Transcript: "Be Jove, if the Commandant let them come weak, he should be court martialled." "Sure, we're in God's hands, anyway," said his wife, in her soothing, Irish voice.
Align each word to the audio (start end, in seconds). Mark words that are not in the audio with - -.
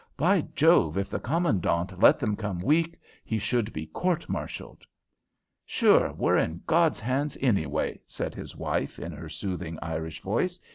"Be 0.17 0.41
Jove, 0.55 0.97
if 0.97 1.11
the 1.11 1.19
Commandant 1.19 1.99
let 1.99 2.17
them 2.17 2.35
come 2.35 2.59
weak, 2.59 2.99
he 3.23 3.37
should 3.37 3.71
be 3.71 3.85
court 3.85 4.27
martialled." 4.27 4.81
"Sure, 5.63 6.11
we're 6.13 6.37
in 6.39 6.63
God's 6.65 6.99
hands, 6.99 7.37
anyway," 7.39 7.99
said 8.07 8.33
his 8.33 8.55
wife, 8.55 8.97
in 8.97 9.11
her 9.11 9.29
soothing, 9.29 9.77
Irish 9.79 10.19
voice. 10.19 10.59